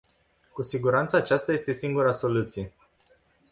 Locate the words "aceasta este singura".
1.15-2.11